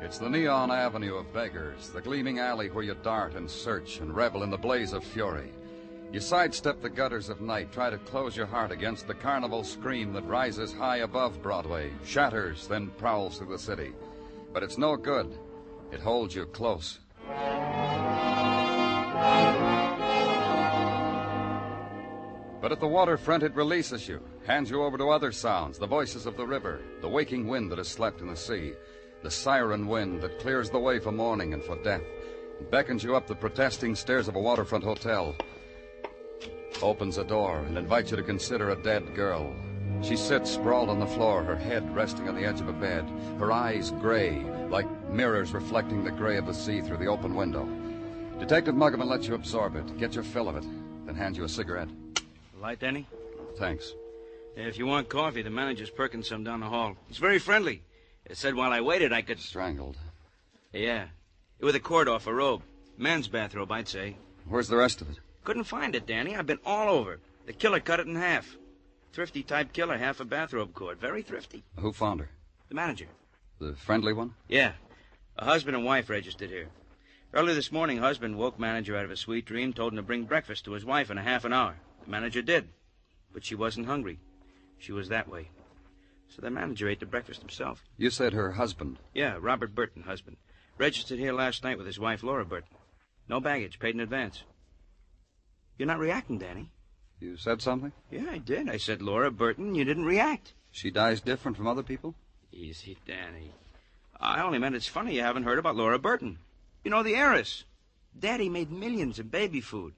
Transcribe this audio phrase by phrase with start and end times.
[0.00, 4.14] It's the neon avenue of beggars, the gleaming alley where you dart and search and
[4.14, 5.50] revel in the blaze of fury.
[6.12, 10.12] You sidestep the gutters of night, try to close your heart against the carnival scream
[10.12, 13.92] that rises high above Broadway, shatters, then prowls through the city.
[14.52, 15.36] But it's no good.
[15.90, 17.00] It holds you close.
[22.60, 26.24] But at the waterfront, it releases you, hands you over to other sounds the voices
[26.24, 28.74] of the river, the waking wind that has slept in the sea,
[29.22, 32.02] the siren wind that clears the way for morning and for death,
[32.58, 35.34] and beckons you up the protesting stairs of a waterfront hotel,
[36.82, 39.52] opens a door, and invites you to consider a dead girl.
[40.02, 43.04] She sits sprawled on the floor, her head resting on the edge of a bed,
[43.38, 47.68] her eyes gray, like mirrors reflecting the gray of the sea through the open window.
[48.38, 50.64] Detective Muggavan lets you absorb it, get your fill of it,
[51.06, 51.88] then hands you a cigarette.
[52.60, 53.08] Light, Danny?
[53.56, 53.94] Thanks.
[54.54, 56.96] If you want coffee, the manager's perking some down the hall.
[57.08, 57.82] He's very friendly.
[58.28, 59.38] It said while I waited, I could.
[59.38, 59.96] Strangled.
[60.72, 61.06] Yeah.
[61.60, 62.62] With a cord off a robe.
[62.96, 64.16] Men's bathrobe, I'd say.
[64.46, 65.16] Where's the rest of it?
[65.44, 66.36] Couldn't find it, Danny.
[66.36, 67.20] I've been all over.
[67.46, 68.56] The killer cut it in half.
[69.12, 70.98] Thrifty type killer, half a bathrobe cord.
[71.00, 71.64] Very thrifty.
[71.76, 72.28] Who found her?
[72.68, 73.06] The manager.
[73.58, 74.34] The friendly one?
[74.46, 74.72] Yeah.
[75.38, 76.68] A husband and wife registered here.
[77.32, 80.24] Early this morning, husband woke manager out of a sweet dream, told him to bring
[80.24, 81.76] breakfast to his wife in a half an hour.
[82.04, 82.68] The manager did.
[83.32, 84.18] But she wasn't hungry.
[84.78, 85.48] She was that way.
[86.28, 87.82] So the manager ate the breakfast himself.
[87.96, 88.98] You said her husband.
[89.14, 90.36] Yeah, Robert Burton, husband.
[90.76, 92.76] Registered here last night with his wife, Laura Burton.
[93.28, 94.42] No baggage, paid in advance.
[95.76, 96.70] You're not reacting, Danny.
[97.20, 97.92] You said something?
[98.10, 98.68] Yeah, I did.
[98.68, 99.74] I said Laura Burton.
[99.74, 100.52] You didn't react.
[100.70, 102.14] She dies different from other people?
[102.52, 103.52] Easy, Danny.
[104.20, 106.38] I only meant it's funny you haven't heard about Laura Burton.
[106.84, 107.64] You know, the heiress.
[108.18, 109.94] Daddy made millions in baby food.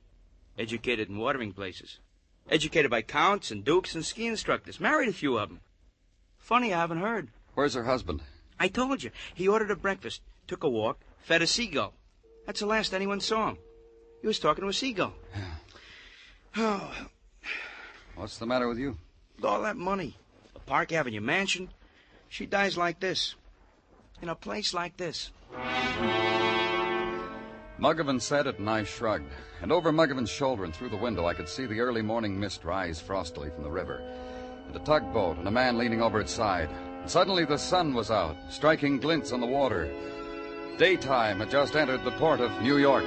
[0.58, 1.98] Educated in watering places.
[2.48, 4.80] Educated by counts and dukes and ski instructors.
[4.80, 5.60] Married a few of them.
[6.40, 7.28] Funny I haven't heard.
[7.54, 8.22] Where's her husband?
[8.58, 9.10] I told you.
[9.34, 11.94] He ordered a breakfast, took a walk, fed a seagull.
[12.46, 13.58] That's the last anyone saw him.
[14.20, 15.14] He was talking to a seagull.
[16.56, 16.92] Oh,
[18.16, 18.98] What's the matter with you?
[19.36, 20.16] with all that money.
[20.54, 21.70] A Park Avenue mansion.
[22.28, 23.34] She dies like this.
[24.20, 25.30] In a place like this.
[27.80, 29.30] Muggavan said it, and I shrugged.
[29.62, 32.62] And over Muggavan's shoulder and through the window, I could see the early morning mist
[32.64, 34.02] rise frostily from the river.
[34.70, 36.68] And a tugboat and a man leaning over its side.
[37.00, 39.90] And suddenly the sun was out, striking glints on the water.
[40.78, 43.02] Daytime had just entered the port of New York.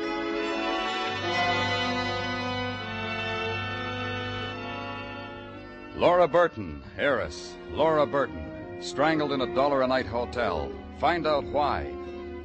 [5.96, 7.53] Laura Burton, heiress.
[7.72, 10.69] Laura Burton, strangled in a dollar a night hotel.
[11.00, 11.90] Find out why.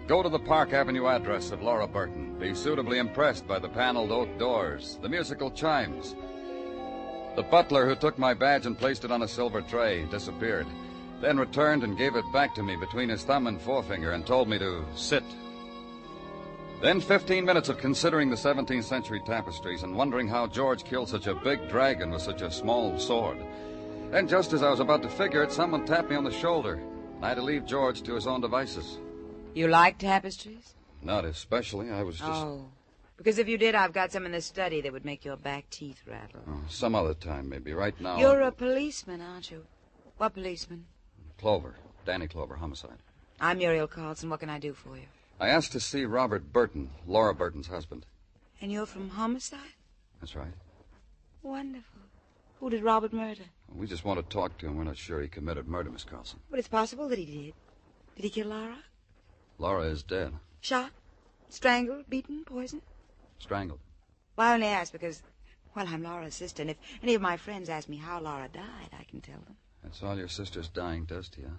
[0.06, 2.38] Go to the Park Avenue address of Laura Burton.
[2.38, 6.14] Be suitably impressed by the paneled oak doors, the musical chimes.
[7.38, 10.66] The butler who took my badge and placed it on a silver tray disappeared,
[11.20, 14.48] then returned and gave it back to me between his thumb and forefinger and told
[14.48, 15.22] me to sit.
[16.82, 21.28] Then 15 minutes of considering the 17th century tapestries and wondering how George killed such
[21.28, 23.38] a big dragon with such a small sword.
[24.10, 26.72] Then, just as I was about to figure it, someone tapped me on the shoulder.
[26.72, 28.98] and I had to leave George to his own devices.
[29.54, 30.74] You like tapestries?
[31.02, 31.92] Not especially.
[31.92, 32.28] I was just.
[32.28, 32.72] Oh.
[33.18, 35.68] Because if you did, I've got some in the study that would make your back
[35.70, 36.40] teeth rattle.
[36.48, 37.72] Oh, some other time, maybe.
[37.72, 38.16] Right now.
[38.16, 39.66] You're a policeman, aren't you?
[40.18, 40.86] What policeman?
[41.36, 41.74] Clover.
[42.06, 42.98] Danny Clover, homicide.
[43.40, 44.30] I'm Muriel Carlson.
[44.30, 45.06] What can I do for you?
[45.40, 48.06] I asked to see Robert Burton, Laura Burton's husband.
[48.60, 49.74] And you're from homicide?
[50.20, 50.54] That's right.
[51.42, 52.00] Wonderful.
[52.60, 53.44] Who did Robert murder?
[53.72, 54.76] We just want to talk to him.
[54.76, 56.38] We're not sure he committed murder, Miss Carlson.
[56.50, 57.54] But it's possible that he did.
[58.16, 58.78] Did he kill Laura?
[59.58, 60.32] Laura is dead.
[60.60, 60.90] Shot?
[61.48, 62.08] Strangled?
[62.08, 62.44] Beaten?
[62.44, 62.82] Poisoned?
[63.38, 63.80] Strangled.
[64.36, 65.22] Well, I only ask because,
[65.74, 68.90] well, I'm Laura's sister, and if any of my friends ask me how Laura died,
[68.98, 69.56] I can tell them.
[69.82, 71.52] That's all your sister's dying does to you.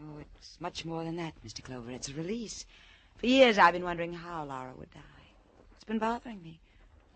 [0.00, 1.62] Oh, it's much more than that, Mr.
[1.62, 1.90] Clover.
[1.90, 2.66] It's a release.
[3.16, 5.00] For years I've been wondering how Laura would die.
[5.74, 6.60] It's been bothering me.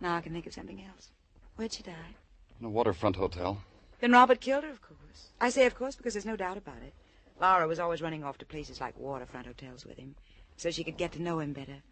[0.00, 1.10] Now I can think of something else.
[1.56, 2.14] Where'd she die?
[2.60, 3.62] In a waterfront hotel.
[4.00, 5.30] Then Robert killed her, of course.
[5.40, 6.94] I say of course because there's no doubt about it.
[7.40, 10.14] Laura was always running off to places like waterfront hotels with him,
[10.56, 11.82] so she could get to know him better.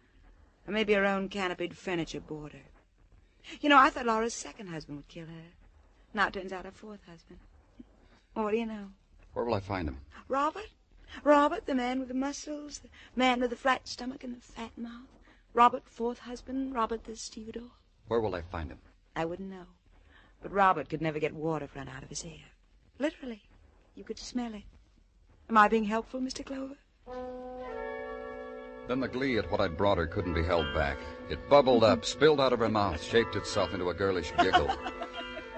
[0.67, 2.61] Or maybe her own canopied furniture boarder.
[3.61, 5.53] You know, I thought Laura's second husband would kill her.
[6.13, 7.39] Now it turns out her fourth husband.
[8.35, 8.89] Well, what do you know?
[9.33, 9.99] Where will I find him?
[10.27, 10.69] Robert?
[11.23, 14.77] Robert, the man with the muscles, the man with the flat stomach and the fat
[14.77, 15.07] mouth.
[15.53, 17.71] Robert, fourth husband, Robert the stevedore.
[18.07, 18.79] Where will I find him?
[19.15, 19.67] I wouldn't know.
[20.41, 22.51] But Robert could never get waterfront out of his hair.
[22.99, 23.43] Literally.
[23.95, 24.63] You could smell it.
[25.49, 26.45] Am I being helpful, Mr.
[26.45, 26.77] Clover?
[28.87, 30.97] Then the glee at what I'd brought her couldn't be held back.
[31.29, 34.71] It bubbled up, spilled out of her mouth, shaped itself into a girlish giggle.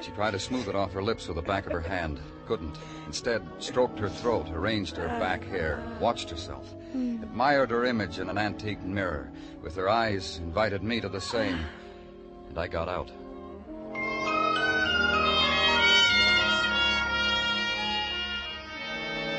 [0.02, 2.20] She tried to smooth it off her lips with the back of her hand.
[2.48, 2.78] Couldn't.
[3.06, 8.38] Instead, stroked her throat, arranged her back hair, watched herself, admired her image in an
[8.38, 9.30] antique mirror.
[9.62, 11.60] With her eyes, invited me to the same.
[12.48, 13.12] And I got out.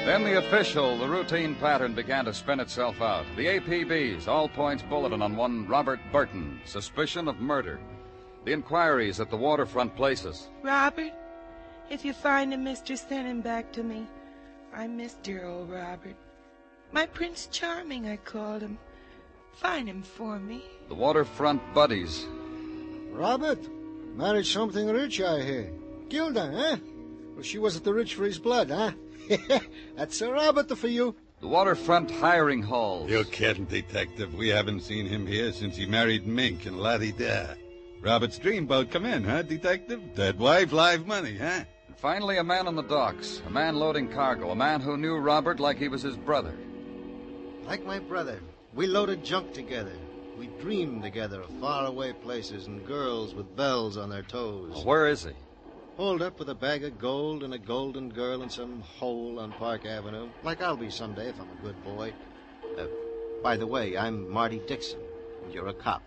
[0.04, 3.26] Then the official, the routine pattern began to spin itself out.
[3.36, 7.78] The APB's all points bulletin on one Robert Burton, suspicion of murder.
[8.44, 10.48] The inquiries at the waterfront places.
[10.62, 11.12] Robert,
[11.90, 14.06] if you find him, mister, send him back to me.
[14.74, 16.16] I miss dear old Robert.
[16.92, 18.78] My Prince Charming, I called him.
[19.56, 20.62] Find him for me.
[20.88, 22.26] The waterfront buddies.
[23.10, 23.60] Robert
[24.16, 25.72] married something rich, I hear.
[26.08, 26.76] Gilda, eh?
[27.34, 28.92] Well, she wasn't the rich for his blood, huh?
[29.96, 31.16] That's a Robert for you.
[31.40, 33.10] The waterfront hiring halls.
[33.10, 34.34] You're kidding, Detective.
[34.34, 37.54] We haven't seen him here since he married Mink and Laddie Da.
[38.02, 40.14] Robert's dreamboat come in, huh, Detective?
[40.14, 41.64] Dead wife, live money, huh?
[41.88, 43.42] And finally, a man on the docks.
[43.46, 44.50] A man loading cargo.
[44.50, 46.54] A man who knew Robert like he was his brother.
[47.64, 48.40] Like my brother.
[48.74, 49.92] We loaded junk together.
[50.38, 54.72] We dreamed together of faraway places and girls with bells on their toes.
[54.74, 55.32] Well, where is he?
[56.00, 59.52] Holed up with a bag of gold and a golden girl in some hole on
[59.52, 62.14] Park Avenue, like I'll be someday if I'm a good boy.
[62.78, 62.86] Uh,
[63.42, 64.98] by the way, I'm Marty Dixon,
[65.44, 66.02] and you're a cop.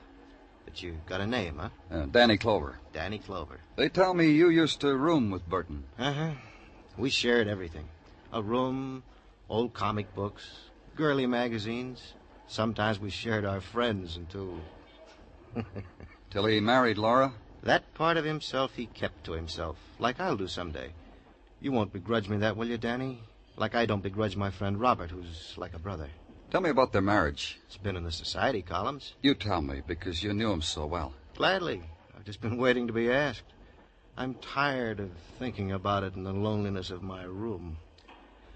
[0.66, 1.69] But you got a name, huh?
[1.92, 2.80] Uh, Danny Clover.
[2.92, 3.60] Danny Clover.
[3.75, 5.84] They tell me you used to room with Burton.
[6.00, 6.31] Uh huh.
[6.98, 7.88] We shared everything
[8.31, 9.04] a room,
[9.48, 12.13] old comic books, girly magazines.
[12.48, 14.57] Sometimes we shared our friends, until
[16.31, 17.34] Till he married Laura?
[17.63, 20.92] That part of himself he kept to himself, like I'll do someday.
[21.62, 23.21] You won't begrudge me that, will you, Danny?
[23.56, 26.10] Like I don't begrudge my friend Robert, who's like a brother.
[26.51, 27.60] Tell me about their marriage.
[27.65, 29.13] It's been in the society columns.
[29.21, 31.13] You tell me, because you knew him so well.
[31.36, 31.81] Gladly.
[32.15, 33.44] I've just been waiting to be asked.
[34.16, 35.09] I'm tired of
[35.39, 37.77] thinking about it in the loneliness of my room.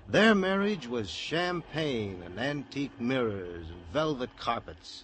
[0.08, 5.04] Their marriage was champagne and antique mirrors and velvet carpets.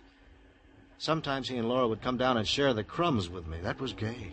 [1.04, 3.58] Sometimes he and Laura would come down and share the crumbs with me.
[3.62, 4.32] That was gay.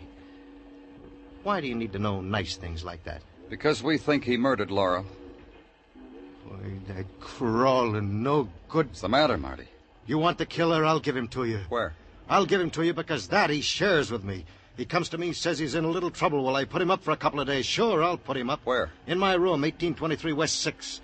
[1.43, 3.21] Why do you need to know nice things like that?
[3.49, 5.03] Because we think he murdered Laura.
[6.47, 8.87] Why, that crawling, no good.
[8.87, 9.65] What's the matter, Marty?
[10.07, 10.85] You want the killer?
[10.85, 11.59] I'll give him to you.
[11.67, 11.93] Where?
[12.29, 14.45] I'll give him to you because that he shares with me.
[14.77, 16.41] He comes to me, says he's in a little trouble.
[16.41, 17.65] Will I put him up for a couple of days?
[17.65, 18.61] Sure, I'll put him up.
[18.63, 18.91] Where?
[19.07, 21.01] In my room, 1823 West 6.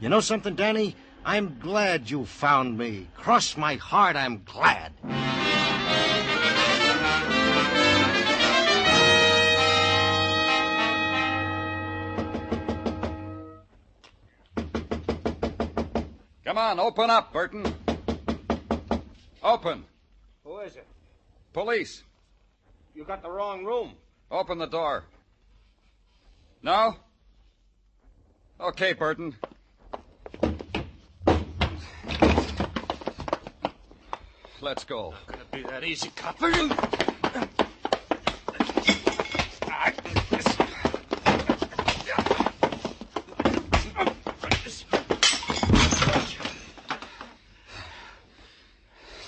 [0.00, 0.96] You know something, Danny?
[1.26, 3.08] I'm glad you found me.
[3.16, 4.92] Cross my heart, I'm glad.
[16.44, 17.74] Come on, open up, Burton.
[19.42, 19.84] Open.
[20.44, 20.86] Who is it?
[21.54, 22.02] Police.
[22.94, 23.92] You got the wrong room.
[24.30, 25.04] Open the door.
[26.62, 26.96] No?
[28.60, 29.34] Okay, Burton.
[34.64, 35.12] Let's go.
[35.26, 36.40] Gonna be that easy, cop.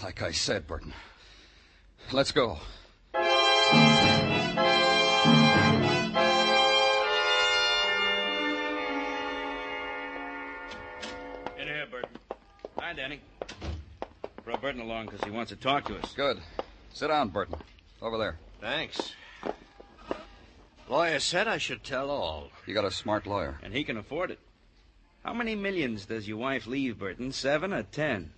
[0.03, 0.95] Like I said, Burton.
[2.13, 2.59] Let's go.
[3.15, 3.21] In
[11.59, 12.09] here, Burton.
[12.79, 13.21] Hi, Danny.
[14.47, 16.15] Brought Burton along because he wants to talk to us.
[16.15, 16.39] Good.
[16.93, 17.57] Sit down, Burton.
[18.01, 18.39] Over there.
[18.61, 19.13] Thanks.
[20.89, 22.51] Lawyer said I should tell all.
[22.65, 23.59] You got a smart lawyer.
[23.65, 24.39] And he can afford it.
[25.25, 27.33] How many millions does your wife leave, Burton?
[27.33, 28.31] Seven or ten?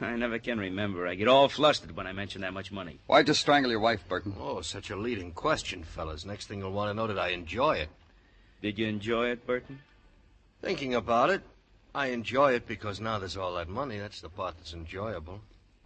[0.00, 1.06] I never can remember.
[1.06, 2.98] I get all flustered when I mention that much money.
[3.06, 4.34] Why'd you strangle your wife, Burton?
[4.40, 6.24] Oh, such a leading question, fellas.
[6.24, 7.88] Next thing you'll want to know, did I enjoy it?
[8.62, 9.78] Did you enjoy it, Burton?
[10.60, 11.42] Thinking about it,
[11.94, 14.00] I enjoy it because now there's all that money.
[14.00, 15.40] That's the part that's enjoyable.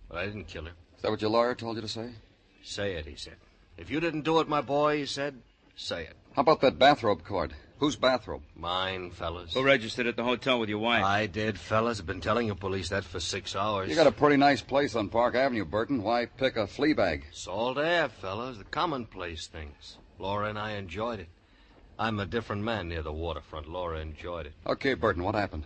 [0.09, 0.73] But I didn't kill her.
[0.97, 2.11] Is that what your lawyer told you to say?
[2.63, 3.37] Say it, he said.
[3.77, 5.37] If you didn't do it, my boy, he said,
[5.75, 6.17] say it.
[6.35, 7.55] How about that bathrobe cord?
[7.79, 8.43] Whose bathrobe?
[8.55, 9.53] Mine, fellas.
[9.53, 11.05] Who registered at the hotel with your wife?
[11.05, 12.01] I did, fellas.
[12.01, 13.91] I've been telling the police that for six hours.
[13.91, 16.03] You got a pretty nice place on Park Avenue, Burton.
[16.03, 17.27] Why pick a flea bag?
[17.33, 18.57] Salt air, fellas.
[18.57, 19.99] The commonplace things.
[20.19, 21.29] Laura and I enjoyed it.
[21.99, 23.69] I'm a different man near the waterfront.
[23.69, 24.55] Laura enjoyed it.
[24.67, 25.65] Okay, Burton, what happened?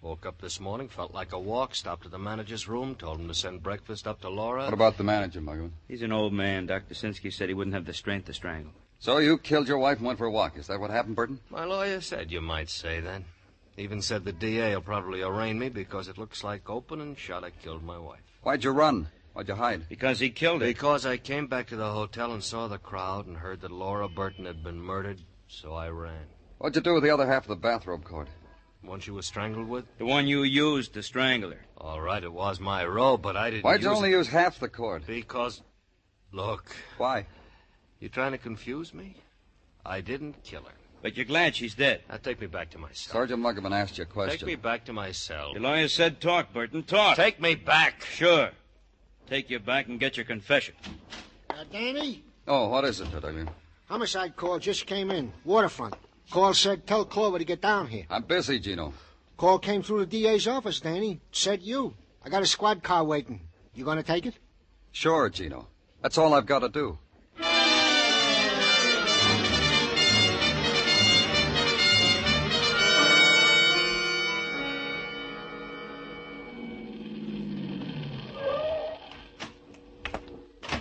[0.00, 3.26] Woke up this morning, felt like a walk, stopped at the manager's room, told him
[3.26, 4.64] to send breakfast up to Laura.
[4.64, 5.72] What about the manager, Muggavan?
[5.88, 6.66] He's an old man.
[6.66, 6.94] Dr.
[6.94, 8.70] Sinsky said he wouldn't have the strength to strangle.
[9.00, 10.56] So you killed your wife and went for a walk.
[10.56, 11.40] Is that what happened, Burton?
[11.50, 13.22] My lawyer said you might say that.
[13.76, 17.42] Even said the DA will probably arraign me because it looks like open and shut
[17.42, 18.22] I killed my wife.
[18.42, 19.08] Why'd you run?
[19.32, 19.88] Why'd you hide?
[19.88, 20.66] Because he killed her.
[20.68, 24.08] Because I came back to the hotel and saw the crowd and heard that Laura
[24.08, 26.26] Burton had been murdered, so I ran.
[26.58, 28.28] What'd you do with the other half of the bathrobe cord?
[28.82, 29.84] One she was strangled with?
[29.98, 31.60] The one you used to strangle her.
[31.76, 34.58] All right, it was my robe, but I didn't Why'd you only it use half
[34.60, 35.04] the cord?
[35.06, 35.62] Because,
[36.32, 37.26] look, Why?
[38.00, 39.16] you trying to confuse me?
[39.84, 40.72] I didn't kill her.
[41.02, 42.02] But you're glad she's dead.
[42.08, 43.12] Now take me back to my cell.
[43.12, 44.38] Sergeant Muggavan asked you a question.
[44.38, 45.52] Take me back to my cell.
[45.52, 46.82] Your lawyer said talk, Burton.
[46.82, 47.16] Talk.
[47.16, 48.04] Take me back.
[48.04, 48.50] Sure.
[49.28, 50.74] Take you back and get your confession.
[51.50, 53.48] Uh, Danny, Oh, what is it, Detective?
[53.86, 55.32] homicide call just came in.
[55.44, 55.94] Waterfront.
[56.30, 58.04] Call said tell Clover to get down here.
[58.10, 58.92] I'm busy, Gino.
[59.38, 61.20] Call came through the DA's office, Danny.
[61.32, 61.94] Said you.
[62.22, 63.40] I got a squad car waiting.
[63.74, 64.34] You gonna take it?
[64.92, 65.68] Sure, Gino.
[66.02, 66.98] That's all I've got to do.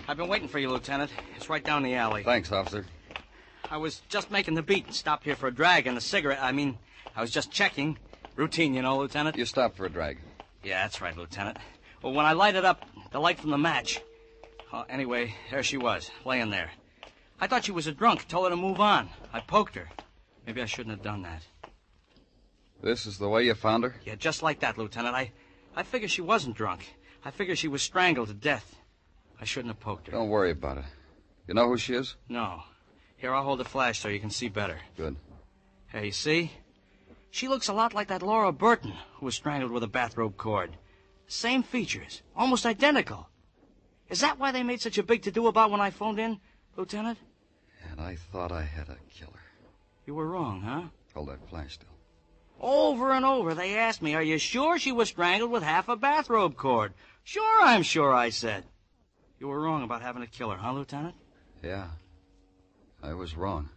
[0.10, 1.12] I've been waiting for you, Lieutenant.
[1.36, 2.24] It's right down the alley.
[2.24, 2.86] Thanks, officer.
[3.70, 6.40] I was just making the beat and stopped here for a drag and a cigarette.
[6.42, 6.78] I mean,
[7.16, 7.98] I was just checking.
[8.36, 9.36] Routine, you know, Lieutenant.
[9.36, 10.20] You stopped for a drag.
[10.64, 11.58] Yeah, that's right, Lieutenant.
[12.02, 14.00] Well, when I lighted up the light from the match.
[14.72, 16.70] Oh, anyway, there she was, laying there.
[17.40, 19.10] I thought she was a drunk, told her to move on.
[19.34, 19.90] I poked her.
[20.46, 21.44] Maybe I shouldn't have done that.
[22.82, 23.96] This is the way you found her?
[24.06, 25.16] Yeah, just like that, Lieutenant.
[25.16, 25.32] I,
[25.76, 26.96] I figured she wasn't drunk.
[27.26, 28.76] I figured she was strangled to death.
[29.42, 30.12] I shouldn't have poked her.
[30.12, 30.86] Don't worry about it.
[31.48, 32.16] You know who she is?
[32.30, 32.62] No.
[33.18, 34.78] Here, I'll hold the flash so you can see better.
[34.96, 35.16] Good.
[35.88, 36.52] Hey, you see?
[37.32, 40.72] She looks a lot like that Laura Burton who was strangled with a bathrobe cord.
[41.28, 43.28] Same features, almost identical.
[44.10, 46.40] Is that why they made such a big to-do about when I phoned in,
[46.78, 47.18] Lieutenant?
[47.92, 49.42] And I thought I had a killer.
[50.06, 50.84] You were wrong, huh?
[51.14, 51.90] Hold that flash still.
[52.60, 55.96] Over and over, they asked me, are you sure she was strangled with half a
[55.96, 56.94] bathrobe cord?
[57.24, 58.64] Sure, I'm sure, I said.
[59.40, 61.16] You were wrong about having a killer, huh, Lieutenant?
[61.62, 61.88] Yeah.
[63.02, 63.70] I was wrong.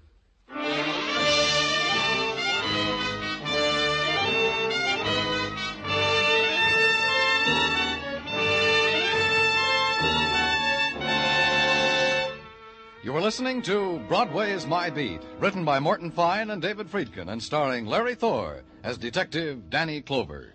[13.03, 17.43] You are listening to Broadway's My Beat, written by Morton Fine and David Friedkin, and
[17.43, 20.55] starring Larry Thor as Detective Danny Clover.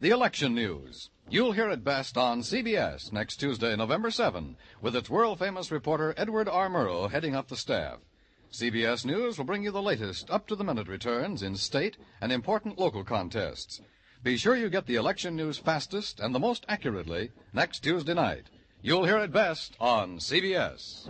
[0.00, 1.10] The election news.
[1.30, 6.14] You'll hear it best on CBS next Tuesday, November 7, with its world famous reporter
[6.18, 6.68] Edward R.
[6.68, 7.98] Murrow heading up the staff.
[8.52, 12.30] CBS News will bring you the latest up to the minute returns in state and
[12.30, 13.80] important local contests.
[14.22, 18.44] Be sure you get the election news fastest and the most accurately next Tuesday night.
[18.82, 21.08] You'll hear it best on CBS.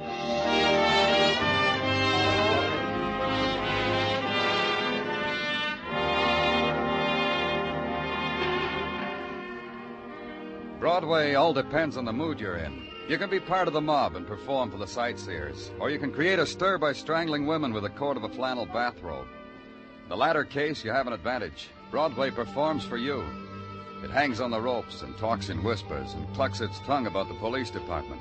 [10.85, 12.87] Broadway all depends on the mood you're in.
[13.09, 16.13] You can be part of the mob and perform for the sightseers, or you can
[16.13, 19.27] create a stir by strangling women with the cord of a flannel bathrobe.
[20.03, 21.71] In the latter case, you have an advantage.
[21.91, 23.25] Broadway performs for you.
[24.03, 27.35] It hangs on the ropes and talks in whispers and clucks its tongue about the
[27.37, 28.21] police department.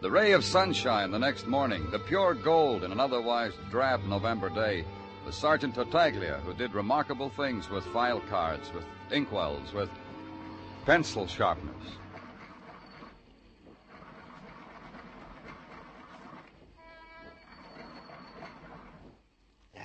[0.00, 4.48] The ray of sunshine the next morning, the pure gold in an otherwise drab November
[4.50, 4.84] day,
[5.24, 9.88] the Sergeant Tartaglia, who did remarkable things with file cards, with inkwells, with
[10.84, 11.96] pencil sharpeners.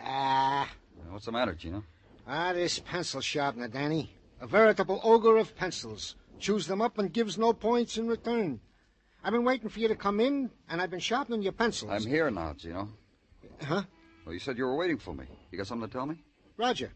[0.04, 0.70] Ah,
[1.10, 1.84] What's the matter, Gino?
[2.28, 4.12] ah, this pencil sharpener, Danny.
[4.42, 6.16] A veritable ogre of pencils.
[6.40, 8.60] Chews them up and gives no points in return.
[9.24, 11.92] I've been waiting for you to come in, and I've been sharpening your pencils.
[11.92, 12.90] I'm here now, Gino.
[13.64, 13.84] Huh?
[14.26, 15.26] Well, you said you were waiting for me.
[15.52, 16.16] You got something to tell me?
[16.58, 16.92] Roger.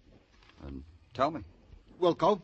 [0.66, 1.42] And tell me.
[2.02, 2.42] Wilco.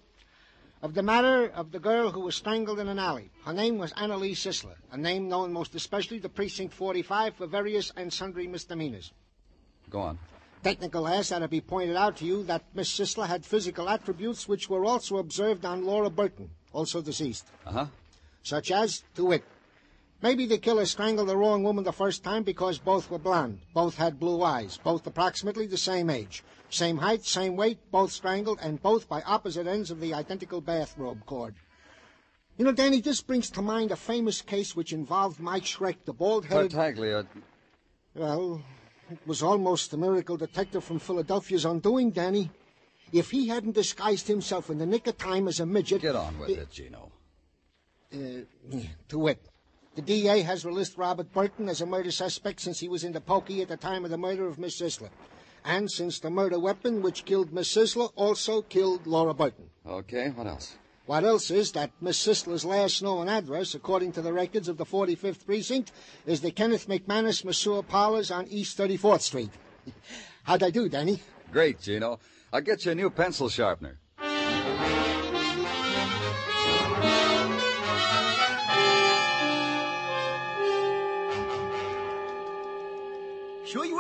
[0.86, 3.32] Of the matter of the girl who was strangled in an alley.
[3.44, 7.92] Her name was Annalise Sisler, a name known most especially to Precinct 45 for various
[7.98, 9.12] and sundry misdemeanors.
[9.90, 10.20] Go on.
[10.62, 14.48] Technical asks that it be pointed out to you that Miss Sisler had physical attributes
[14.48, 17.48] which were also observed on Laura Burton, also deceased.
[17.66, 17.86] Uh huh.
[18.44, 19.44] Such as, to wit,
[20.22, 23.96] maybe the killer strangled the wrong woman the first time because both were blonde, both
[23.96, 28.82] had blue eyes, both approximately the same age, same height, same weight, both strangled, and
[28.82, 31.56] both by opposite ends of the identical bathrobe cord.
[32.58, 36.14] You know, Danny, this brings to mind a famous case which involved Mike Schreck, the
[36.14, 36.72] bald-headed...
[36.72, 37.26] Tartaglia,
[38.14, 38.62] Well,
[39.12, 42.50] it was almost the miracle detective from Philadelphia's undoing, Danny.
[43.12, 46.02] If he hadn't disguised himself in the nick of time as a midget...
[46.02, 47.12] get on with it, Gino.
[48.14, 48.78] Uh,
[49.10, 49.42] to wit,
[49.96, 53.22] the DA has released Robert Burton as a murder suspect since he was in the
[53.22, 55.10] pokey at the time of the murder of Miss Sisler.
[55.64, 59.70] And since the murder weapon which killed Miss Sisler also killed Laura Burton.
[59.88, 60.76] Okay, what else?
[61.06, 64.86] What else is that Miss Sisler's last known address, according to the records of the
[64.86, 65.92] 45th Precinct,
[66.26, 69.52] is the Kenneth McManus Masseur Parlors on East 34th Street.
[70.44, 71.22] How'd I do, Danny?
[71.52, 72.20] Great, Gino.
[72.52, 74.00] I'll get you a new pencil sharpener.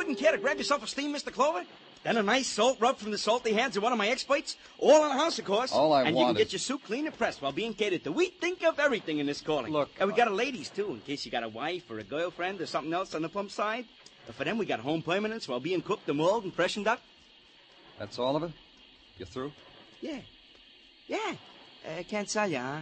[0.05, 1.31] Wouldn't care to grab yourself a steam, Mr.
[1.31, 1.63] Clover?
[2.03, 4.57] Then a nice salt rub from the salty hands of one of my experts?
[4.77, 5.71] All in the house, of course.
[5.71, 8.03] All I and you can is- get your soup clean and pressed while being catered
[8.03, 8.11] to.
[8.11, 9.71] We think of everything in this calling.
[9.73, 11.97] Look, And we uh, got a ladies, too, in case you got a wife or
[11.97, 13.85] a girlfriend or something else on the plump side.
[14.27, 17.01] But for them, we got home permanence while being cooked and mulled and freshened up.
[17.97, 18.51] That's all of it?
[19.17, 19.51] You're through?
[20.01, 20.19] Yeah.
[21.07, 21.33] Yeah.
[21.97, 22.81] I can't tell you, huh?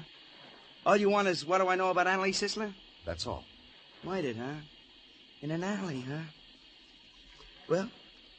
[0.85, 2.73] All you want is what do I know about Annalise Sisler?
[3.05, 3.45] That's all.
[4.03, 4.55] Mighted, huh?
[5.41, 6.23] In an alley, huh?
[7.73, 7.89] Well,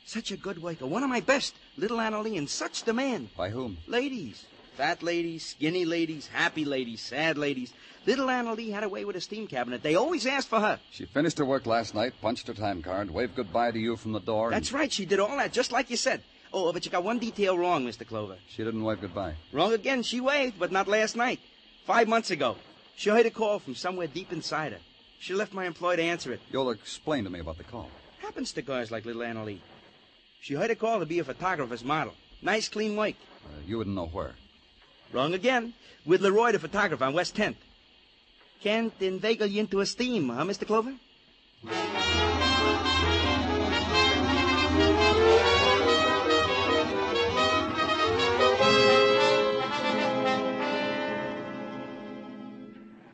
[0.06, 0.86] such a good worker.
[0.86, 1.56] One of my best.
[1.76, 3.30] Little Annalie in such demand.
[3.36, 3.78] By whom?
[3.88, 4.44] Ladies.
[4.76, 7.72] Fat ladies, skinny ladies, happy ladies, sad ladies.
[8.06, 9.82] Little Annalie had a way with a steam cabinet.
[9.82, 10.78] They always asked for her.
[10.92, 14.12] She finished her work last night, punched her time card, waved goodbye to you from
[14.12, 14.52] the door.
[14.52, 14.92] and That's right.
[14.92, 16.22] She did all that just like you said.
[16.52, 18.06] Oh, but you got one detail wrong, Mr.
[18.06, 18.36] Clover.
[18.50, 19.34] She didn't wave goodbye.
[19.50, 20.04] Wrong again.
[20.04, 21.40] She waved, but not last night.
[21.86, 22.54] Five months ago.
[22.94, 24.80] She heard a call from somewhere deep inside her.
[25.18, 26.40] She left my employer to answer it.
[26.52, 27.90] You'll explain to me about the call.
[28.24, 29.60] Happens to girls like little Annalie.
[30.40, 32.14] She heard a call to be a photographer's model.
[32.40, 33.16] Nice, clean work.
[33.44, 34.34] Uh, you wouldn't know where.
[35.12, 35.74] Wrong again.
[36.06, 37.56] With Leroy, the photographer, on West 10th.
[38.62, 40.66] Can't inveigle you into a steam, huh, Mr.
[40.66, 40.94] Clover?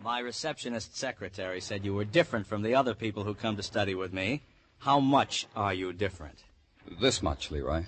[0.05, 3.97] My receptionist secretary said you were different from the other people who come to study
[3.97, 4.43] with me.
[4.81, 6.43] How much are you different?
[7.03, 7.85] This much, Leroy.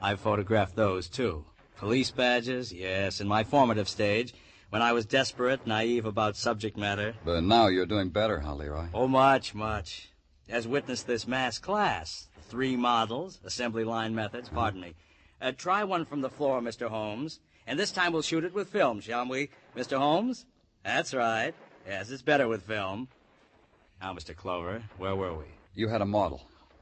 [0.00, 1.44] I've photographed those, too.
[1.76, 4.32] Police badges, yes, in my formative stage,
[4.70, 7.14] when I was desperate, naive about subject matter.
[7.22, 8.86] But now you're doing better, huh, Leroy?
[8.94, 10.08] Oh, much, much.
[10.48, 12.28] As witness this mass class.
[12.48, 14.94] Three models, assembly line methods, pardon me.
[15.42, 16.88] Uh, try one from the floor, Mr.
[16.88, 17.40] Holmes.
[17.66, 19.50] And this time we'll shoot it with film, shall we?
[19.76, 19.98] Mr.
[19.98, 20.46] Holmes?
[20.82, 21.52] That's right.
[21.86, 23.08] Yes, it's better with film.
[24.00, 24.34] Now, Mr.
[24.34, 25.44] Clover, where were we?
[25.76, 26.40] You had a model.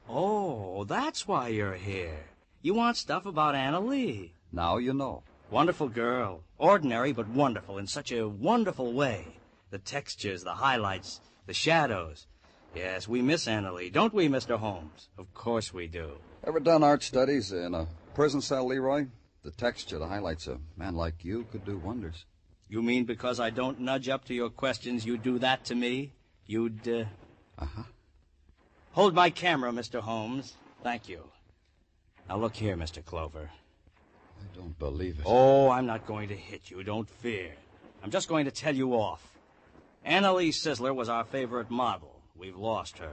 [0.08, 2.26] Oh, that's why you're here.
[2.62, 4.34] You want stuff about Anna Lee.
[4.52, 5.24] Now you know.
[5.50, 6.44] Wonderful girl.
[6.58, 9.26] Ordinary, but wonderful in such a wonderful way.
[9.70, 12.28] The textures, the highlights, the shadows.
[12.72, 14.56] Yes, we miss Anna Lee, don't we, Mr.
[14.56, 15.08] Holmes?
[15.18, 16.18] Of course we do.
[16.46, 19.06] Ever done art studies in a prison cell, Leroy?
[19.42, 22.26] The texture, the highlights, a man like you could do wonders.
[22.68, 26.12] You mean because I don't nudge up to your questions, you do that to me?
[26.46, 27.04] You'd, uh...
[27.58, 27.82] Uh-huh.
[28.94, 30.00] Hold my camera, Mr.
[30.00, 30.54] Holmes.
[30.84, 31.24] Thank you.
[32.28, 33.04] Now look here, Mr.
[33.04, 33.50] Clover.
[34.40, 35.24] I don't believe it.
[35.26, 36.80] Oh, I'm not going to hit you.
[36.84, 37.50] Don't fear.
[38.04, 39.32] I'm just going to tell you off.
[40.04, 42.20] Annalise Sisler was our favorite model.
[42.36, 43.10] We've lost her.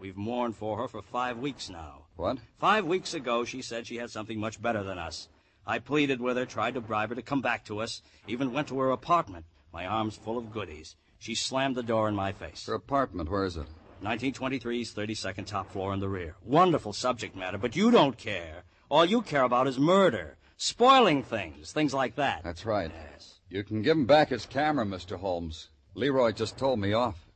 [0.00, 2.04] We've mourned for her for five weeks now.
[2.16, 2.38] What?
[2.58, 5.28] Five weeks ago, she said she had something much better than us.
[5.66, 8.68] I pleaded with her, tried to bribe her to come back to us, even went
[8.68, 10.96] to her apartment, my arms full of goodies.
[11.18, 12.64] She slammed the door in my face.
[12.66, 13.66] Her apartment, where is it?
[14.02, 16.36] 1923's 32nd top floor in the rear.
[16.44, 18.62] Wonderful subject matter, but you don't care.
[18.88, 22.42] All you care about is murder, spoiling things, things like that.
[22.44, 22.90] That's right.
[23.12, 23.40] Yes.
[23.50, 25.18] You can give him back his camera, Mr.
[25.18, 25.68] Holmes.
[25.94, 27.26] Leroy just told me off.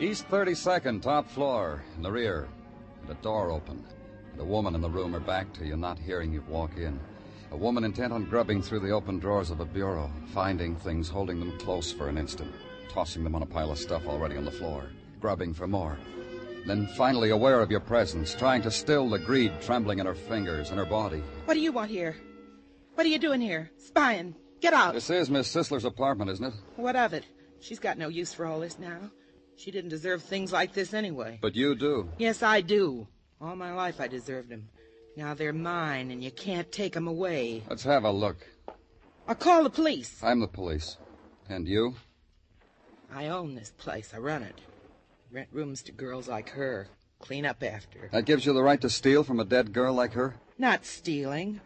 [0.00, 2.48] East 32nd, top floor, in the rear.
[3.08, 3.84] The door open.
[4.32, 7.00] And a woman in the room, her back to you, not hearing you walk in.
[7.50, 11.40] A woman intent on grubbing through the open drawers of a bureau, finding things, holding
[11.40, 12.54] them close for an instant,
[12.90, 15.96] tossing them on a pile of stuff already on the floor, grubbing for more.
[16.66, 20.68] Then finally aware of your presence, trying to still the greed trembling in her fingers
[20.68, 21.22] and her body.
[21.46, 22.16] What do you want here?
[22.94, 23.70] What are you doing here?
[23.78, 24.34] Spying.
[24.60, 24.92] Get out.
[24.92, 26.54] This is Miss Sisler's apartment, isn't it?
[26.76, 27.24] What of it?
[27.60, 29.10] She's got no use for all this now.
[29.56, 31.38] She didn't deserve things like this anyway.
[31.40, 32.10] But you do.
[32.18, 33.08] Yes, I do.
[33.40, 34.68] All my life I deserved them.
[35.18, 37.64] Now they're mine, and you can't take them away.
[37.68, 38.36] Let's have a look.
[39.26, 40.22] I'll call the police.
[40.22, 40.96] I'm the police.
[41.48, 41.96] And you?
[43.12, 44.12] I own this place.
[44.14, 44.54] I run it.
[45.32, 46.86] Rent rooms to girls like her.
[47.18, 48.08] Clean up after.
[48.12, 50.36] That gives you the right to steal from a dead girl like her?
[50.56, 51.60] Not stealing.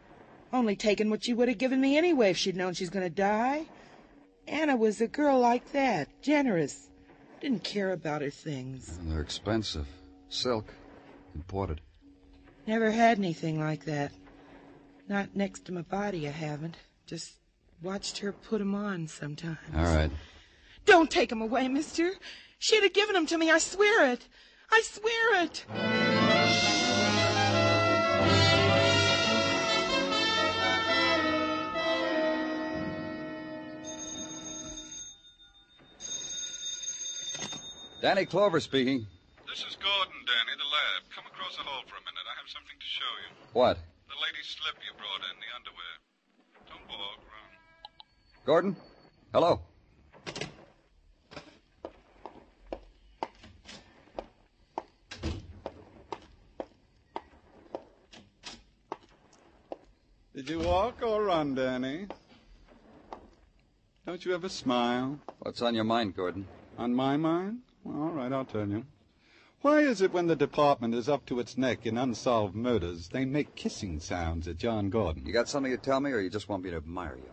[0.50, 3.14] Only taking what she would have given me anyway if she'd known she's going to
[3.14, 3.66] die.
[4.48, 6.88] Anna was a girl like that, generous.
[7.42, 8.96] Didn't care about her things.
[8.98, 9.88] And They're expensive.
[10.30, 10.72] Silk.
[11.34, 11.82] Imported.
[12.66, 14.12] Never had anything like that.
[15.08, 16.76] Not next to my body, I haven't.
[17.06, 17.32] Just
[17.82, 19.58] watched her put 'em on sometimes.
[19.74, 20.10] All right.
[20.86, 22.12] Don't take 'em away, mister.
[22.58, 24.28] She'd have given 'em to me, I swear it.
[24.70, 25.66] I swear it.
[38.00, 39.06] Danny Clover speaking.
[39.46, 41.02] This is Gordon, Danny, the lab.
[41.14, 42.26] Come across the hall for a minute.
[42.26, 43.41] I have something to show you.
[43.52, 43.76] What?
[44.08, 45.94] The lady's slip you brought in, the underwear.
[46.70, 47.50] Don't walk, run.
[48.46, 48.76] Gordon?
[49.34, 49.60] Hello.
[60.34, 62.06] Did you walk or run, Danny?
[64.06, 65.20] Don't you ever smile?
[65.40, 66.48] What's on your mind, Gordon?
[66.78, 67.58] On my mind?
[67.84, 68.86] Well, all right, I'll tell you.
[69.62, 73.24] Why is it when the department is up to its neck in unsolved murders, they
[73.24, 75.24] make kissing sounds at John Gordon?
[75.24, 77.30] You got something to tell me, or you just want me to admire you?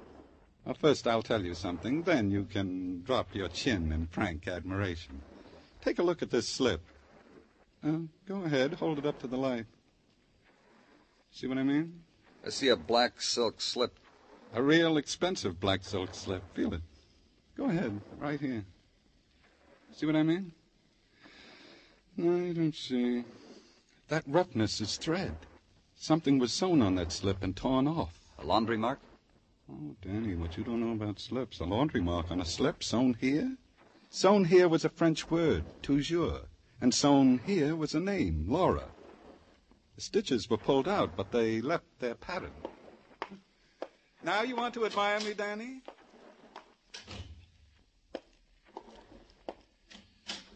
[0.64, 5.24] Well, first I'll tell you something, then you can drop your chin in frank admiration.
[5.82, 6.82] Take a look at this slip.
[7.84, 9.66] Uh, go ahead, hold it up to the light.
[11.32, 12.04] See what I mean?
[12.46, 13.98] I see a black silk slip.
[14.54, 16.44] A real expensive black silk slip.
[16.54, 16.82] Feel it.
[17.58, 18.66] Go ahead, right here.
[19.94, 20.52] See what I mean?
[22.20, 23.24] I don't see.
[24.10, 25.36] That roughness is thread.
[25.96, 28.20] Something was sewn on that slip and torn off.
[28.40, 29.00] A laundry mark?
[29.72, 31.60] Oh, Danny, what you don't know about slips.
[31.60, 33.56] A laundry mark on a slip sewn here?
[34.10, 36.42] Sewn here was a French word, toujours.
[36.82, 38.86] And sewn here was a name, Laura.
[39.96, 42.52] The stitches were pulled out, but they left their pattern.
[44.24, 45.82] Now you want to admire me, Danny?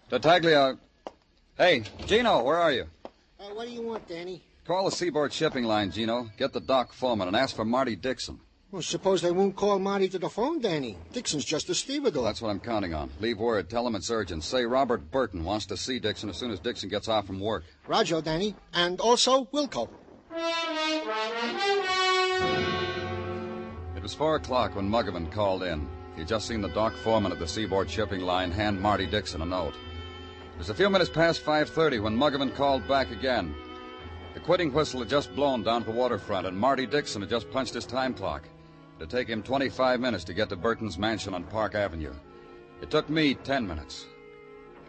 [0.10, 0.78] Tartaglia.
[1.56, 2.86] Hey, Gino, where are you?
[3.40, 4.42] Uh, what do you want, Danny?
[4.66, 6.28] Call the Seaboard Shipping Line, Gino.
[6.36, 8.40] Get the dock foreman and ask for Marty Dixon.
[8.72, 10.98] Well, suppose they won't call Marty to the phone, Danny.
[11.12, 12.24] Dixon's just a stevedore.
[12.24, 13.12] That's what I'm counting on.
[13.20, 13.70] Leave word.
[13.70, 14.44] Tell him it's urgent.
[14.44, 17.66] Say Robert Burton wants to see Dixon as soon as Dixon gets off from work.
[17.86, 18.56] Roger, Danny.
[18.74, 19.90] And also Wilco.
[23.96, 25.88] It was four o'clock when Muggavan called in.
[26.16, 29.46] He'd just seen the dock foreman of the Seaboard Shipping Line hand Marty Dixon a
[29.46, 29.76] note.
[30.54, 33.56] It was a few minutes past 5.30 when Muggavan called back again.
[34.34, 37.52] The quitting whistle had just blown down at the waterfront, and Marty Dixon had just
[37.52, 38.44] punched his time clock.
[38.98, 42.14] It'd take him 25 minutes to get to Burton's mansion on Park Avenue.
[42.82, 44.06] It took me 10 minutes.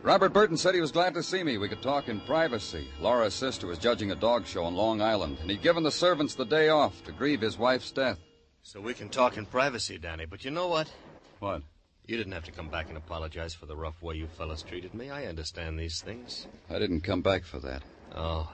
[0.02, 1.56] Robert Burton said he was glad to see me.
[1.56, 2.88] We could talk in privacy.
[3.00, 6.34] Laura's sister was judging a dog show on Long Island, and he'd given the servants
[6.34, 8.18] the day off to grieve his wife's death.
[8.62, 10.26] So we can talk in privacy, Danny.
[10.26, 10.92] But you know what?
[11.38, 11.62] What?
[12.06, 14.92] You didn't have to come back and apologize for the rough way you fellas treated
[14.92, 15.08] me.
[15.08, 16.46] I understand these things.
[16.68, 17.82] I didn't come back for that.
[18.14, 18.52] Oh.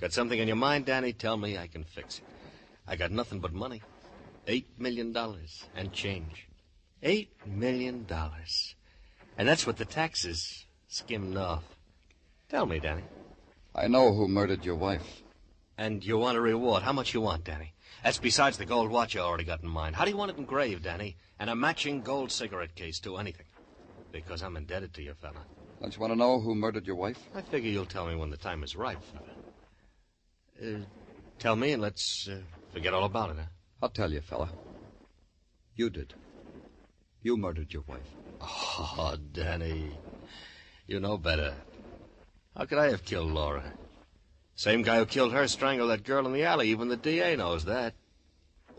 [0.00, 1.12] Got something in your mind, Danny?
[1.12, 2.24] Tell me I can fix it.
[2.88, 3.82] I got nothing but money.
[4.48, 6.48] Eight million dollars and change.
[7.02, 8.74] Eight million dollars.
[9.38, 11.64] And that's what the taxes skimmed off.
[12.48, 13.02] Tell me, Danny.
[13.74, 15.22] I know who murdered your wife.
[15.78, 16.82] And you want a reward.
[16.82, 17.74] How much you want, Danny?
[18.02, 19.96] That's besides the gold watch I already got in mind.
[19.96, 21.16] How do you want it engraved, Danny?
[21.38, 23.16] And a matching gold cigarette case, too.
[23.16, 23.46] Anything.
[24.12, 25.44] Because I'm indebted to you, fella.
[25.80, 27.18] Don't you want to know who murdered your wife?
[27.34, 30.74] I figure you'll tell me when the time is right, fella.
[30.76, 30.84] Uh,
[31.38, 32.38] tell me and let's uh,
[32.72, 33.46] forget all about it, huh?
[33.82, 34.50] I'll tell you, fella.
[35.74, 36.14] You did.
[37.22, 38.08] You murdered your wife.
[38.40, 39.90] Oh, Danny.
[40.86, 41.54] You know better.
[42.56, 43.74] How could I have killed Laura?
[44.56, 46.70] Same guy who killed her strangled that girl in the alley.
[46.70, 47.94] Even the DA knows that.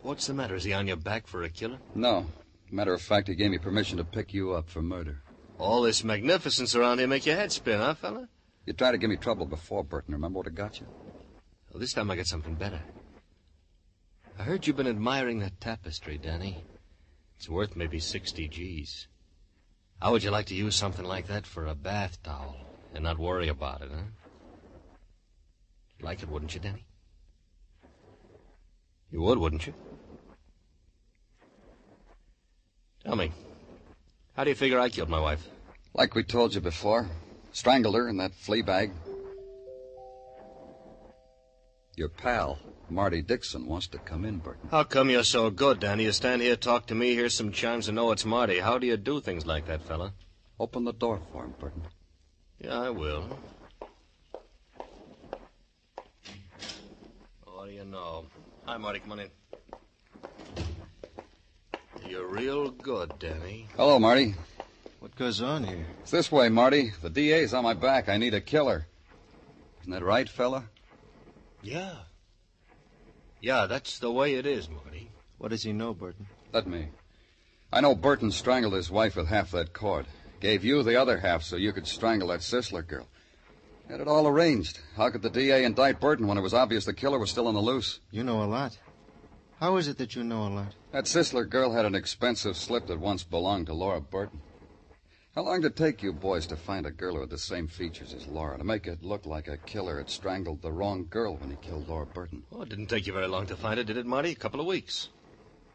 [0.01, 0.55] What's the matter?
[0.55, 1.77] Is he on your back for a killer?
[1.95, 2.25] No.
[2.71, 5.21] Matter of fact, he gave me permission to pick you up for murder.
[5.59, 8.27] All this magnificence around here make your head spin, huh, fella?
[8.65, 10.13] You tried to give me trouble before, Burton.
[10.13, 10.87] Remember what I got you?
[11.71, 12.81] Well, this time I got something better.
[14.37, 16.63] I heard you've been admiring that tapestry, Danny.
[17.37, 19.07] It's worth maybe 60 G's.
[20.01, 22.57] How would you like to use something like that for a bath towel?
[22.93, 24.01] and not worry about it, huh?
[26.01, 26.86] Like it, wouldn't you, Danny?
[29.12, 29.73] You would, wouldn't you?
[33.03, 33.31] Tell me,
[34.36, 35.47] how do you figure I killed my wife?
[35.93, 37.07] Like we told you before,
[37.51, 38.91] strangled her in that flea bag.
[41.95, 44.69] Your pal, Marty Dixon, wants to come in, Burton.
[44.69, 46.03] How come you're so good, Danny?
[46.03, 48.60] You stand here, talk to me, hear some chimes, and know it's Marty.
[48.60, 50.13] How do you do things like that, fella?
[50.60, 51.83] Open the door for him, Burton.
[52.60, 53.39] Yeah, I will.
[57.97, 58.25] What do you know?
[58.65, 58.99] Hi, Marty.
[58.99, 59.29] Come on in.
[62.07, 63.67] You're real good, Danny.
[63.75, 64.36] Hello, Marty.
[64.99, 65.86] What goes on here?
[66.01, 66.91] It's this way, Marty.
[67.01, 68.07] The DA's on my back.
[68.07, 68.86] I need a killer.
[69.81, 70.65] Isn't that right, fella?
[71.62, 71.95] Yeah.
[73.41, 75.10] Yeah, that's the way it is, Marty.
[75.38, 76.27] What does he know, Burton?
[76.53, 76.89] Let me.
[77.71, 80.05] I know Burton strangled his wife with half that cord.
[80.39, 83.07] Gave you the other half so you could strangle that Sisler girl.
[83.89, 84.80] Had it all arranged.
[84.95, 87.54] How could the DA indict Burton when it was obvious the killer was still on
[87.54, 88.02] the loose?
[88.12, 88.78] You know a lot.
[89.60, 90.76] How is it that you know a lot?
[90.91, 94.41] That Sisler girl had an expensive slip that once belonged to Laura Burton.
[95.34, 98.13] How long did it take you boys to find a girl with the same features
[98.13, 101.52] as Laura, to make it look like a killer had strangled the wrong girl when
[101.52, 102.43] he killed Laura Burton?
[102.52, 104.32] Oh, it didn't take you very long to find it, did it, Marty?
[104.32, 105.10] A couple of weeks.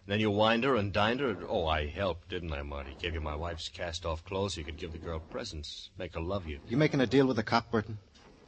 [0.06, 1.36] Then you wined her and dined her.
[1.48, 2.96] Oh, I helped, didn't I, Marty?
[3.00, 6.20] Gave you my wife's cast-off clothes so you could give the girl presents, make her
[6.20, 6.58] love you.
[6.68, 7.98] You making a deal with the cop, Burton?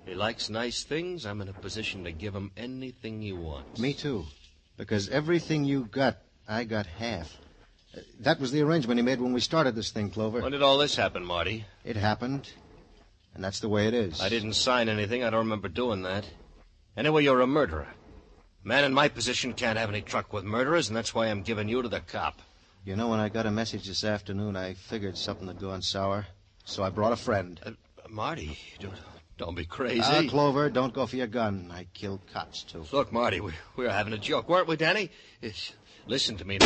[0.05, 1.25] He likes nice things.
[1.25, 3.81] I'm in a position to give him anything he wants.
[3.81, 4.25] Me too.
[4.77, 7.33] Because everything you got, I got half.
[7.97, 10.41] Uh, that was the arrangement he made when we started this thing, Clover.
[10.41, 11.65] When did all this happen, Marty?
[11.85, 12.51] It happened,
[13.35, 14.21] and that's the way it is.
[14.21, 15.23] I didn't sign anything.
[15.23, 16.27] I don't remember doing that.
[16.97, 17.87] Anyway, you're a murderer.
[18.67, 21.69] Man in my position can't have any truck with murderers, and that's why I'm giving
[21.69, 22.41] you to the cop.
[22.83, 26.27] You know, when I got a message this afternoon, I figured something had gone sour.
[26.65, 27.61] So I brought a friend.
[27.65, 27.73] Uh,
[28.09, 28.95] Marty, don't,
[29.37, 30.01] don't be crazy.
[30.03, 31.71] Ah, Clover, don't go for your gun.
[31.71, 32.87] I killed cops, too.
[32.91, 35.11] Look, Marty, we, we were having a joke, weren't we, Danny?
[35.43, 35.75] It's,
[36.07, 36.59] listen to me.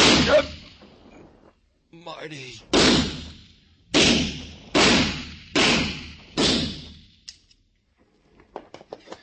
[1.91, 2.61] Marty.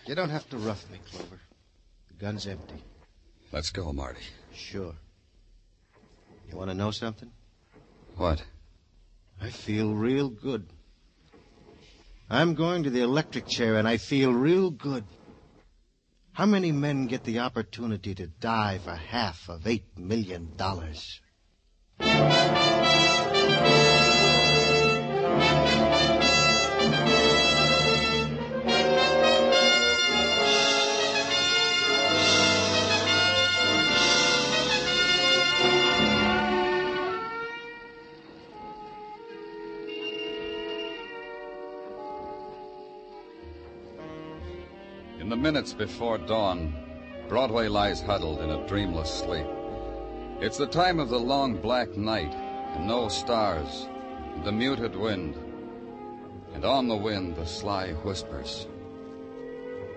[0.05, 1.39] You don't have to rough me, Clover.
[2.25, 2.83] Gun's empty.
[3.51, 4.23] Let's go, Marty.
[4.51, 4.95] Sure.
[6.49, 7.29] You want to know something?
[8.15, 8.43] What?
[9.39, 10.65] I feel real good.
[12.27, 15.03] I'm going to the electric chair, and I feel real good.
[16.31, 21.21] How many men get the opportunity to die for half of eight million dollars?
[45.45, 46.73] Minutes before dawn,
[47.29, 49.45] Broadway lies huddled in a dreamless sleep.
[50.41, 53.87] It's the time of the long black night, and no stars,
[54.33, 55.37] and the muted wind.
[56.55, 58.65] And on the wind, the sly whispers.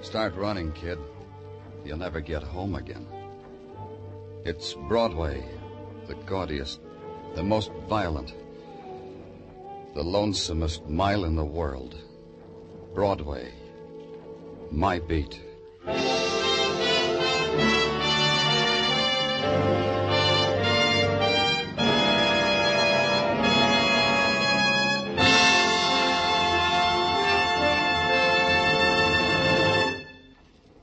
[0.02, 0.98] Start running, kid.
[1.82, 3.06] You'll never get home again.
[4.44, 5.48] It's Broadway,
[6.08, 6.80] the gaudiest,
[7.36, 8.34] the most violent,
[9.94, 11.96] the lonesomest mile in the world.
[12.92, 13.54] Broadway,
[14.70, 15.40] my beat.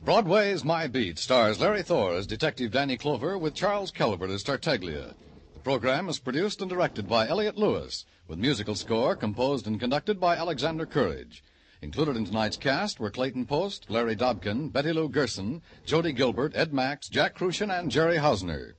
[0.03, 5.15] Broadway's My Beat stars Larry Thor as Detective Danny Clover with Charles Calvert as Tartaglia.
[5.53, 10.19] The program is produced and directed by Elliott Lewis, with musical score composed and conducted
[10.19, 11.43] by Alexander Courage.
[11.85, 16.73] Included in tonight's cast were Clayton Post, Larry Dobkin, Betty Lou Gerson, Jody Gilbert, Ed
[16.73, 18.73] Max, Jack Kruschen, and Jerry Hausner.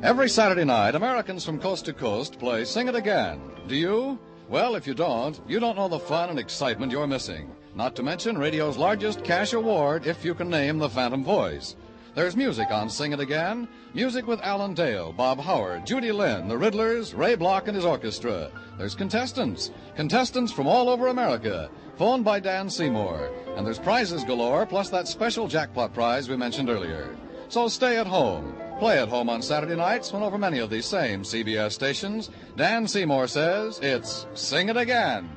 [0.00, 3.40] Every Saturday night, Americans from coast to coast play Sing It Again.
[3.66, 4.16] Do you?
[4.48, 7.50] Well, if you don't, you don't know the fun and excitement you're missing.
[7.74, 11.74] Not to mention radio's largest cash award if you can name the Phantom Voice.
[12.14, 13.66] There's music on Sing It Again.
[13.94, 18.50] Music with Alan Dale, Bob Howard, Judy Lynn, the Riddlers, Ray Bloch and his orchestra.
[18.76, 19.70] There's contestants.
[19.96, 21.70] Contestants from all over America.
[21.96, 23.30] Phoned by Dan Seymour.
[23.56, 27.16] And there's prizes galore, plus that special jackpot prize we mentioned earlier.
[27.48, 28.58] So stay at home.
[28.78, 32.86] Play at home on Saturday nights when over many of these same CBS stations, Dan
[32.86, 35.30] Seymour says it's Sing It Again.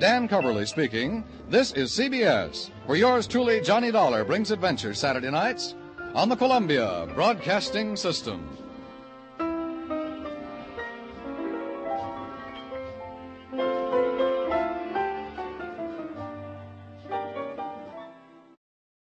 [0.00, 1.22] Dan Cubberly speaking.
[1.50, 5.74] This is CBS, where yours truly, Johnny Dollar, brings adventure Saturday nights
[6.14, 8.48] on the Columbia Broadcasting System.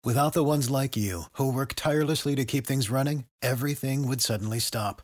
[0.04, 4.58] Without the ones like you, who work tirelessly to keep things running, everything would suddenly
[4.58, 5.00] stop.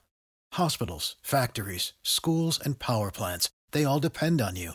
[0.53, 4.75] Hospitals, factories, schools, and power plants, they all depend on you.